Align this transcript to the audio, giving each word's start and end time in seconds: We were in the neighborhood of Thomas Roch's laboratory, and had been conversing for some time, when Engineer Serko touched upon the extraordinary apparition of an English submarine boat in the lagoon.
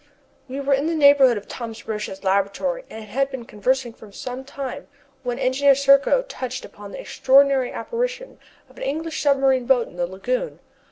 We 0.47 0.59
were 0.59 0.73
in 0.73 0.87
the 0.87 0.95
neighborhood 0.95 1.37
of 1.37 1.47
Thomas 1.47 1.87
Roch's 1.87 2.23
laboratory, 2.23 2.85
and 2.89 3.03
had 3.03 3.29
been 3.29 3.45
conversing 3.45 3.93
for 3.93 4.11
some 4.11 4.43
time, 4.43 4.87
when 5.21 5.37
Engineer 5.37 5.75
Serko 5.75 6.23
touched 6.23 6.65
upon 6.65 6.91
the 6.91 6.99
extraordinary 6.99 7.71
apparition 7.71 8.39
of 8.67 8.77
an 8.77 8.83
English 8.83 9.21
submarine 9.21 9.67
boat 9.67 9.87
in 9.87 9.97
the 9.97 10.07
lagoon. 10.07 10.57